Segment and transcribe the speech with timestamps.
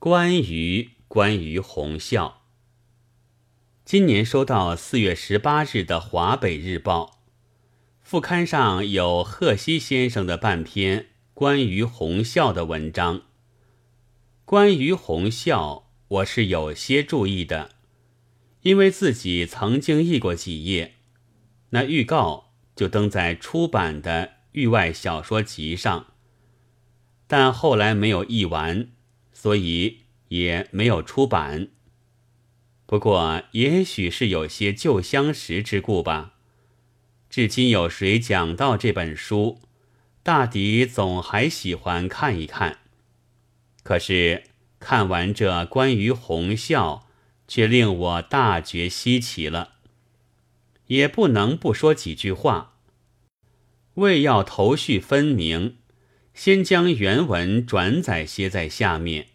[0.00, 2.40] 关于关于洪孝。
[3.84, 7.20] 今年收到四月十八日的华北日报
[8.00, 13.24] 副刊上有贺西先生的半篇关于洪孝的文章。
[14.46, 17.68] 关于洪孝，我是有些注意的，
[18.62, 20.94] 因为自己曾经译过几页，
[21.72, 26.14] 那预告就登在出版的《域外小说集》上，
[27.26, 28.88] 但后来没有译完。
[29.42, 31.68] 所以也没有出版。
[32.84, 36.34] 不过也许是有些旧相识之故吧。
[37.30, 39.62] 至今有谁讲到这本书，
[40.22, 42.80] 大抵总还喜欢看一看。
[43.82, 44.44] 可是
[44.78, 47.08] 看完这关于红孝，
[47.48, 49.76] 却令我大觉稀奇了。
[50.88, 52.74] 也不能不说几句话。
[53.94, 55.78] 为要头绪分明，
[56.34, 59.28] 先将原文转载些在下面。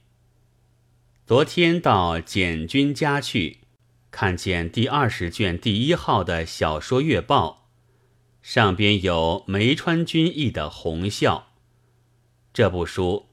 [1.28, 3.62] 昨天到简君家去，
[4.12, 7.72] 看见第二十卷第一号的小说月报，
[8.44, 11.48] 上边有梅川君译的《红笑》
[12.54, 13.26] 这部书，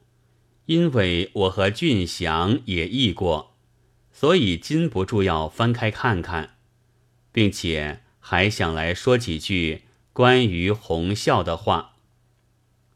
[0.65, 3.53] 因为我和俊祥也译过，
[4.11, 6.55] 所以禁不住要翻开看看，
[7.31, 11.97] 并且还想来说几句关于《红笑》的话。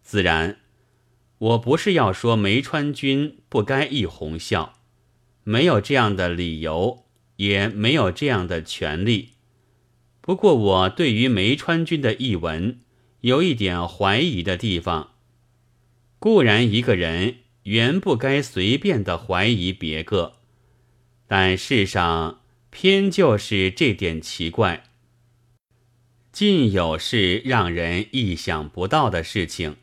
[0.02, 0.58] 自然，
[1.38, 4.74] 我不是要说梅川君不该译《红笑》。
[5.48, 7.06] 没有这样的理由，
[7.38, 9.30] 也没有这样的权利。
[10.20, 12.82] 不过，我对于梅川君的译文
[13.22, 15.14] 有一点怀疑的地方。
[16.20, 20.34] 固然一个人原不该随便的怀疑别个，
[21.28, 24.84] 但世上偏就是这点奇怪，
[26.34, 29.78] 尽有是让人意想不到的事情。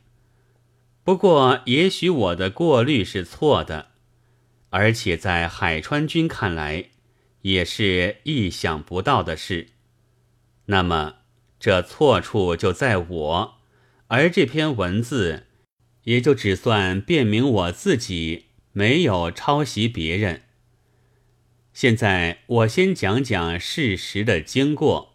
[1.03, 3.94] 不过，也许我的过滤是错的。
[4.75, 6.87] 而且在海川君看来，
[7.43, 9.69] 也是意想不到的事。
[10.65, 11.19] 那么，
[11.61, 13.55] 这错处就在我，
[14.09, 15.47] 而这篇文字
[16.03, 20.43] 也就只算辨明我自己没有抄袭别人。
[21.73, 25.15] 现在我先讲讲事实的经过。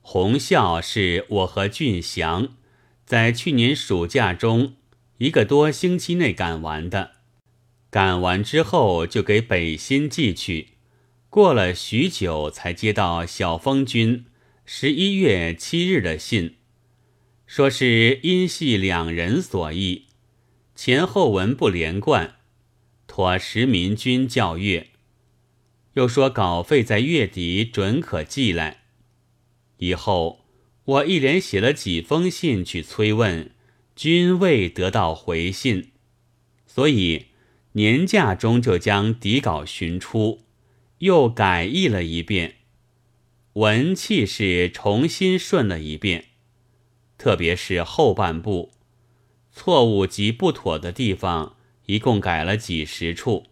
[0.00, 2.56] 红孝是我和俊祥
[3.04, 4.74] 在去年暑假中
[5.18, 7.15] 一个多星期内赶完的。
[7.96, 10.72] 赶完之后，就给北新寄去。
[11.30, 14.26] 过了许久，才接到小峰君
[14.66, 16.56] 十一月七日的信，
[17.46, 20.08] 说是因系两人所译，
[20.74, 22.34] 前后文不连贯，
[23.06, 24.88] 托石民君校阅。
[25.94, 28.82] 又说稿费在月底准可寄来。
[29.78, 30.44] 以后
[30.84, 33.52] 我一连写了几封信去催问，
[33.94, 35.92] 均未得到回信，
[36.66, 37.28] 所以。
[37.76, 40.40] 年假中就将底稿寻出，
[41.00, 42.54] 又改译了一遍，
[43.52, 46.24] 文气是重新顺了一遍，
[47.18, 48.72] 特别是后半部，
[49.52, 53.44] 错误及不妥的地方，一共改了几十处，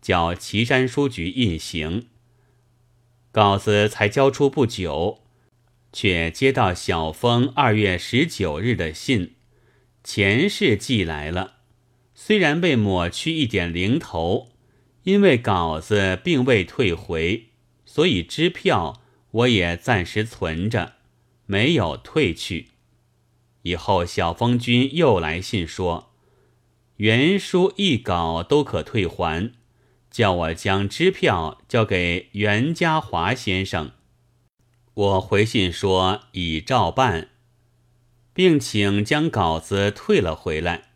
[0.00, 2.06] 叫岐山书局印行。
[3.30, 5.20] 稿子才交出不久，
[5.92, 9.34] 却接到小峰二月十九日的信，
[10.02, 11.53] 钱是寄来了。
[12.14, 14.52] 虽然被抹去一点零头，
[15.02, 17.48] 因为稿子并未退回，
[17.84, 20.94] 所以支票我也暂时存着，
[21.46, 22.68] 没有退去。
[23.62, 26.12] 以后小峰君又来信说，
[26.98, 29.52] 原书一稿都可退还，
[30.10, 33.90] 叫我将支票交给袁家华先生。
[34.94, 37.30] 我回信说已照办，
[38.32, 40.93] 并请将稿子退了回来。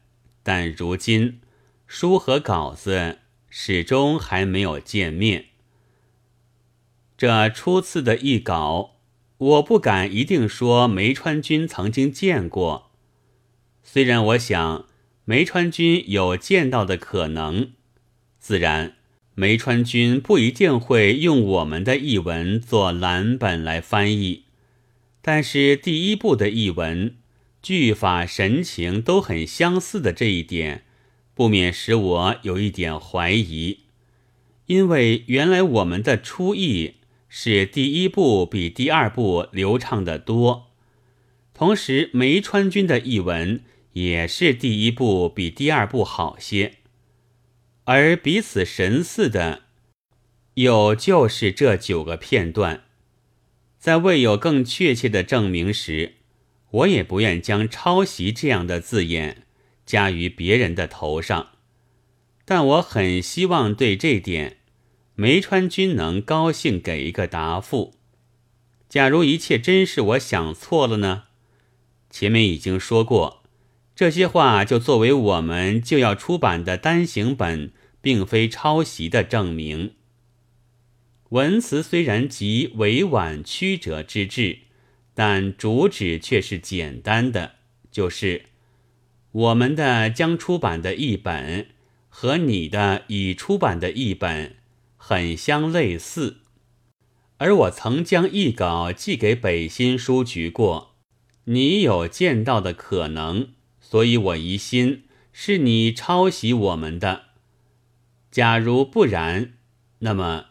[0.49, 1.41] 但如今
[1.87, 3.19] 书和稿子
[3.51, 5.49] 始终还没有见面。
[7.19, 8.97] 这初次的译稿，
[9.37, 12.93] 我不敢一定说梅川君曾经见过。
[13.83, 14.87] 虽然我想
[15.27, 17.73] 梅川君有见到的可能，
[18.39, 18.95] 自然
[19.35, 24.45] 梅川君不一定会用我们的译文做蓝本来翻译。
[25.21, 27.17] 但是第一部的译文。
[27.61, 30.85] 句法神情都很相似的这一点，
[31.35, 33.81] 不免使我有一点怀疑，
[34.67, 36.95] 因为原来我们的初译
[37.29, 40.71] 是第一部比第二部流畅的多，
[41.53, 43.63] 同时梅川君的译文
[43.93, 46.77] 也是第一部比第二部好些，
[47.85, 49.63] 而彼此神似的，
[50.55, 52.85] 有就是这九个片段，
[53.79, 56.18] 在未有更确切的证明时。
[56.71, 59.45] 我也不愿将抄袭这样的字眼
[59.87, 61.53] 加于别人的头上，
[62.45, 64.59] 但我很希望对这点，
[65.15, 67.95] 梅川君能高兴给一个答复。
[68.89, 71.25] 假如一切真是我想错了呢？
[72.11, 73.43] 前面已经说过，
[73.95, 79.95] 这些话就作为我们就要出版的单行本并非抄袭的证明。
[81.31, 84.61] 文辞虽然极委婉曲折之至，
[85.19, 87.57] 但主旨却是简单的，
[87.91, 88.45] 就是
[89.33, 91.67] 我们的将出版的译本
[92.09, 94.55] 和你的已出版的译本
[94.97, 96.37] 很相类似，
[97.39, 100.95] 而我曾将译稿寄给北新书局过，
[101.47, 103.49] 你有见到的可能，
[103.81, 107.23] 所以我疑心是你抄袭我们的。
[108.31, 109.55] 假如不然，
[109.99, 110.45] 那么。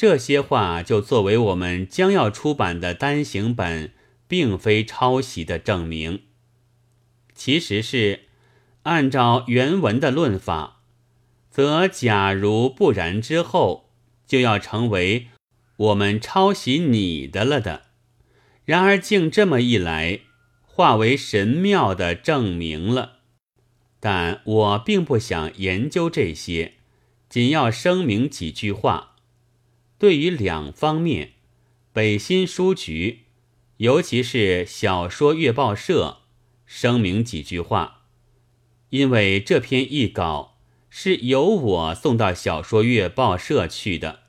[0.00, 3.92] 这些话就作为我们将要出版的单行本
[4.26, 6.22] 并非抄袭的证明。
[7.34, 8.20] 其实是
[8.84, 10.80] 按照原文的论法，
[11.50, 13.90] 则假如不然之后，
[14.26, 15.26] 就要成为
[15.76, 17.82] 我们抄袭你的了的。
[18.64, 20.20] 然而竟这么一来，
[20.62, 23.18] 化为神妙的证明了。
[24.00, 26.76] 但我并不想研究这些，
[27.28, 29.08] 仅要声明几句话。
[30.00, 31.32] 对于两方面，
[31.92, 33.24] 北新书局，
[33.76, 36.20] 尤其是小说月报社，
[36.64, 38.04] 声明几句话，
[38.88, 40.56] 因为这篇译稿
[40.88, 44.20] 是由我送到小说月报社去的。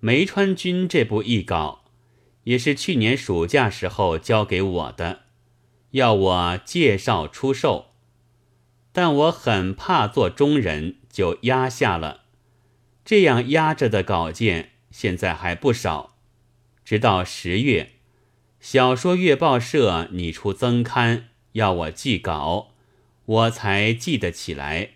[0.00, 1.84] 梅川君这部译稿，
[2.44, 5.24] 也是去年暑假时候交给我的，
[5.90, 7.88] 要我介绍出售，
[8.92, 12.22] 但我很怕做中人，就压下了。
[13.06, 16.16] 这样压着的稿件现在还不少，
[16.84, 17.92] 直到十月，
[18.58, 22.72] 小说月报社拟出增刊要我寄稿，
[23.24, 24.94] 我才记得起来。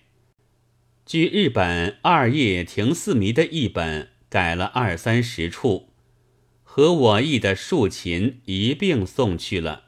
[1.06, 5.90] 据日本二叶亭四迷的译本改了二三十处，
[6.64, 9.84] 和我译的竖琴一并送去了。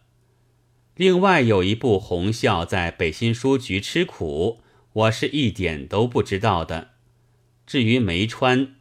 [0.95, 4.61] 另外有一部红校在北新书局吃苦，
[4.93, 6.92] 我是一点都不知道的。
[7.67, 8.75] 至于梅川，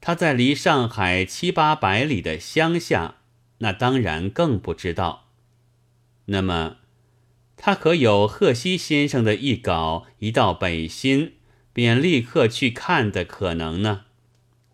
[0.00, 3.16] 他在离上海七八百里的乡下，
[3.58, 5.28] 那当然更不知道。
[6.26, 6.76] 那么，
[7.56, 11.34] 他可有贺西先生的一稿一到北新，
[11.72, 14.04] 便立刻去看的可能呢？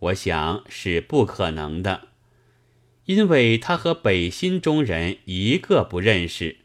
[0.00, 2.08] 我想是不可能的，
[3.06, 6.58] 因为他和北新中人一个不认识。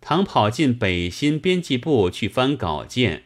[0.00, 3.24] 倘跑进北新编辑部去翻稿件。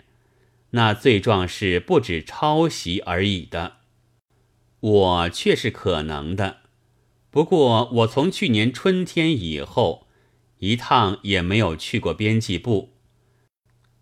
[0.74, 3.76] 那罪状是不止抄袭而已的，
[4.80, 6.62] 我却是可能的。
[7.30, 10.08] 不过我从去年春天以后，
[10.58, 12.94] 一趟也没有去过编辑部，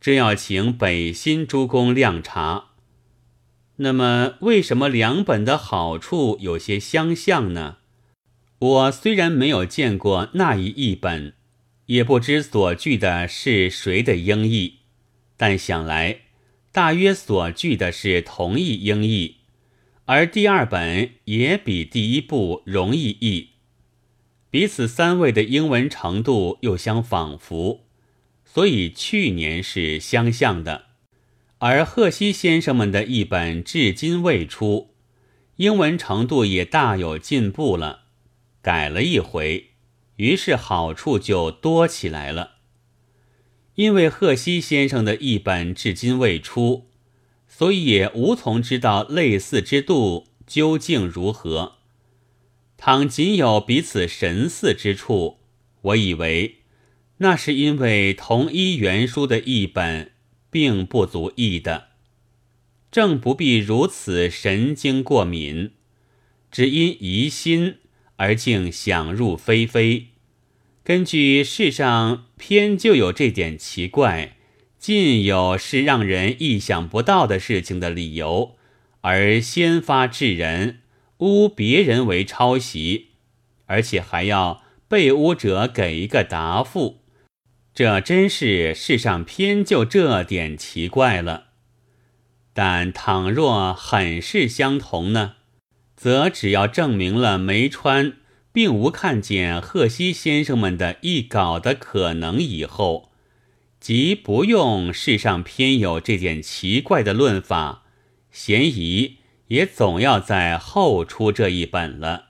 [0.01, 2.71] 这要请北新诸公亮查。
[3.77, 7.79] 那么，为什么两本的好处有些相像呢？
[8.59, 11.35] 我虽然没有见过那一译本，
[11.87, 14.79] 也不知所据的是谁的英译，
[15.37, 16.21] 但想来。
[16.73, 19.37] 大约所据的是同一英译，
[20.07, 23.51] 而第二本也比第一部容易译，
[24.51, 27.85] 彼此三位的英文程度又相仿佛，
[28.47, 30.87] 所以去年是相像的。
[31.59, 34.95] 而贺西先生们的译本至今未出，
[35.57, 38.05] 英文程度也大有进步了，
[38.63, 39.73] 改了一回，
[40.17, 42.62] 于是好处就多起来了。
[43.75, 46.89] 因为贺西先生的译本至今未出，
[47.49, 51.77] 所以也无从知道类似之度究竟如何。
[52.77, 55.39] 倘仅有彼此神似之处，
[55.83, 56.57] 我以为
[57.19, 60.13] 那是因为同一原书的译本
[60.51, 61.89] 并不足译的，
[62.91, 65.71] 正不必如此神经过敏，
[66.51, 67.77] 只因疑心
[68.17, 70.09] 而竟想入非非。
[70.85, 74.37] 根据世上偏就有这点奇怪，
[74.79, 78.57] 尽有是让人意想不到的事情的理由，
[79.03, 80.81] 而先发制人，
[81.19, 83.11] 诬别人为抄袭，
[83.67, 87.05] 而且还要被诬者给一个答复，
[87.73, 91.51] 这真是世上偏就这点奇怪了。
[92.53, 95.37] 但倘若很是相同呢，
[95.95, 98.15] 则只要证明了梅川。
[98.53, 103.11] 并无看见贺西先生们的译稿的可能，以后
[103.81, 107.85] 即不用世上偏有这件奇怪的论法，
[108.31, 109.17] 嫌疑
[109.49, 112.27] 也总要在后出这一本了。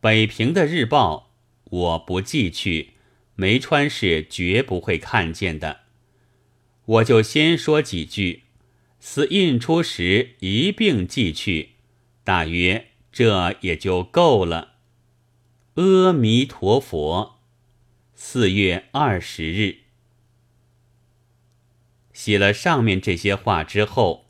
[0.00, 1.30] 北平的日报
[1.64, 2.94] 我不寄去，
[3.36, 5.82] 梅川是绝不会看见的。
[6.84, 8.42] 我就先说几句，
[8.98, 11.70] 似印出时一并寄去，
[12.24, 14.71] 大约这也就够了。
[15.74, 17.38] 阿弥陀佛。
[18.14, 19.78] 四月二十日，
[22.12, 24.26] 写了上面这些话之后，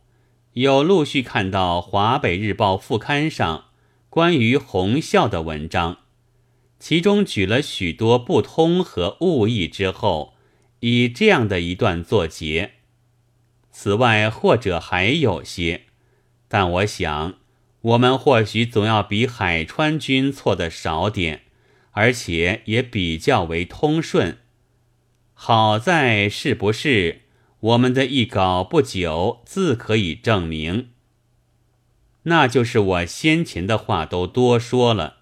[0.53, 3.71] 又陆续看到华北日报副刊上
[4.09, 5.99] 关于红孝的文章，
[6.79, 10.35] 其中举了许多不通和误译之后，
[10.79, 12.75] 以这样的一段作结。
[13.73, 15.87] 此外，或者还有些，
[16.47, 17.41] 但我想，
[17.83, 21.43] 我们或许总要比海川君错的少点。
[21.95, 24.39] 而且也比较为通顺，
[25.35, 27.21] 好在是不是
[27.61, 30.89] 我们的一稿不久自可以证明？
[32.23, 35.19] 那就是我先前的话都多说了，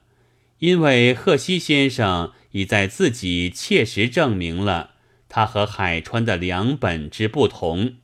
[0.61, 4.91] 因为贺西先生已在自己切实证明了
[5.29, 7.97] 他和海川的两本之不同，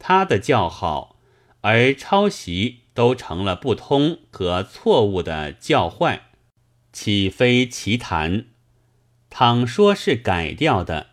[0.00, 1.20] 他的较好，
[1.60, 6.30] 而抄袭都成了不通和错误的教坏。
[6.92, 8.46] 岂非奇谈？
[9.30, 11.06] 倘说是改掉的，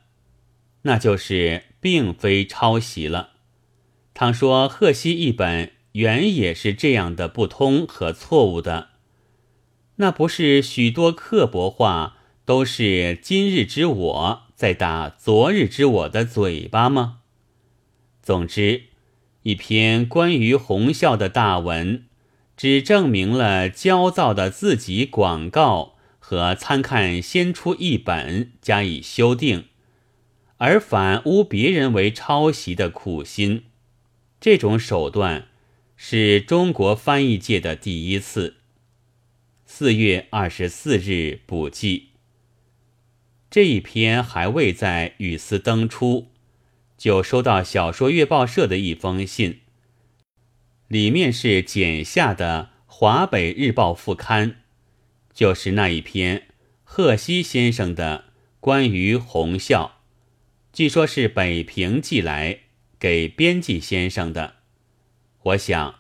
[0.82, 3.30] 那就是并非抄袭了。
[4.14, 8.90] 倘说贺西一本原也是这样的不通和错误的，
[9.96, 17.20] 那不是许多刻薄话都是今日之我在打昨日之我的嘴巴吗？
[18.22, 18.89] 总之，
[19.44, 22.06] 一篇关于红校的大文。
[22.58, 29.64] 只证明了焦躁的自己广告和参看先出一本加以修订，
[30.58, 33.64] 而反诬别人为抄袭的苦心，
[34.42, 35.48] 这种手段
[35.96, 38.58] 是中国翻译界的第一次。
[39.66, 42.10] 四月二十四日补记，
[43.50, 46.28] 这一篇还未在语丝登出，
[47.00, 49.62] 就收到小说月报社的一封信。
[50.90, 54.58] 里面是剪下的华北日报副刊，
[55.34, 56.48] 就是那一篇
[56.84, 58.26] 贺西先生的
[58.60, 60.02] 关于红孝，
[60.74, 62.60] 据说是北平寄来
[63.00, 64.56] 给编辑先生的。
[65.44, 66.00] 我想，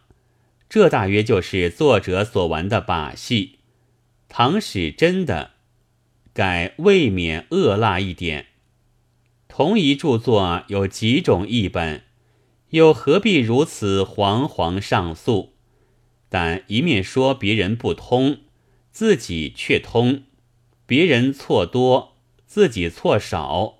[0.68, 3.60] 这大约就是作者所玩的把戏。
[4.28, 5.52] 倘使真的，
[6.34, 8.48] 该未免恶辣一点。
[9.60, 12.04] 同一著作有几种译本。
[12.70, 15.52] 又何必如此惶惶上诉？
[16.30, 18.38] 但一面说别人不通，
[18.90, 20.22] 自己却通；
[20.86, 23.80] 别人错多，自己错少；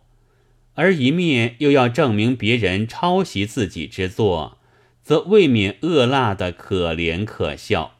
[0.74, 4.58] 而一面又要证明别人抄袭自己之作，
[5.02, 7.96] 则未免恶辣的可怜可笑。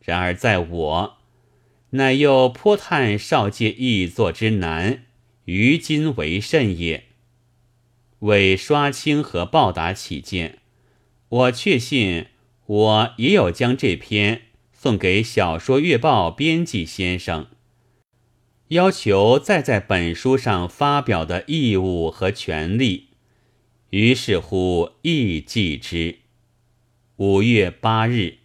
[0.00, 1.18] 然而在我，
[1.90, 5.04] 乃又颇叹少介译作之难，
[5.44, 7.04] 于今为甚也。
[8.22, 10.58] 为刷清和报答起见，
[11.28, 12.26] 我确信
[12.66, 17.48] 我也有将这篇送给小说月报编辑先生，
[18.68, 23.08] 要求再在本书上发表的义务和权利。
[23.90, 26.20] 于是乎，亦记之。
[27.16, 28.41] 五月八日。